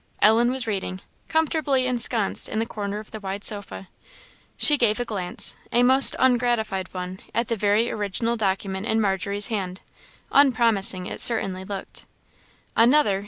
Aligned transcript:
Ellen 0.19 0.49
was 0.49 0.65
reading, 0.65 1.01
comfortably 1.29 1.85
ensconced 1.85 2.49
in 2.49 2.57
the 2.57 2.65
corner 2.65 2.97
of 2.97 3.11
the 3.11 3.19
wide 3.19 3.43
sofa. 3.43 3.87
She 4.57 4.75
gave 4.75 4.99
a 4.99 5.05
glance, 5.05 5.55
a 5.71 5.83
most 5.83 6.15
ungratified 6.17 6.91
one, 6.91 7.19
at 7.35 7.49
the 7.49 7.55
very 7.55 7.91
original 7.91 8.35
document 8.35 8.87
in 8.87 8.99
Margery's 8.99 9.49
hand. 9.49 9.81
Unpromising 10.31 11.05
it 11.05 11.21
certainly 11.21 11.63
looked. 11.63 12.07
"Another! 12.75 13.19